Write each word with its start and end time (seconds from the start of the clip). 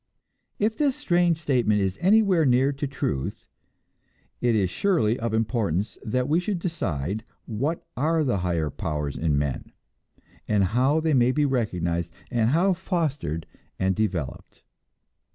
If 0.57 0.77
this 0.77 0.95
strange 0.95 1.37
statement 1.37 1.79
is 1.79 1.99
anywhere 2.01 2.43
near 2.43 2.71
to 2.71 2.87
truth, 2.87 3.45
it 4.39 4.55
is 4.55 4.67
surely 4.71 5.19
of 5.19 5.31
importance 5.31 5.95
that 6.03 6.27
we 6.27 6.39
should 6.39 6.57
decide 6.57 7.23
what 7.45 7.85
are 7.95 8.23
the 8.23 8.39
higher 8.39 8.71
powers 8.71 9.15
in 9.15 9.37
men, 9.37 9.71
and 10.47 10.63
how 10.63 11.01
they 11.01 11.13
may 11.13 11.31
be 11.31 11.45
recognized, 11.45 12.11
and 12.31 12.49
how 12.49 12.73
fostered 12.73 13.45
and 13.77 13.95
developed. 13.95 14.63